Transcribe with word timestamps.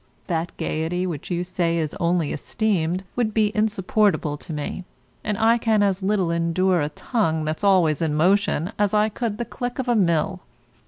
That 0.25 0.51
gaiety 0.57 1.05
which 1.05 1.29
you 1.29 1.43
say 1.43 1.77
is 1.77 1.95
only 1.99 2.33
esteemed 2.33 3.03
would 3.15 3.35
be 3.35 3.55
insupportable 3.55 4.35
to 4.35 4.51
me, 4.51 4.83
and 5.23 5.37
I 5.37 5.59
can 5.59 5.83
as 5.83 6.01
little 6.01 6.31
endure 6.31 6.81
a 6.81 6.89
tongue 6.89 7.45
that's 7.45 7.63
always 7.63 8.01
in 8.01 8.15
motion 8.15 8.71
as 8.79 8.95
I 8.95 9.09
could 9.09 9.37
the 9.37 9.45
click 9.45 9.77
of 9.77 9.87
a 9.87 9.95
mill. 9.95 10.39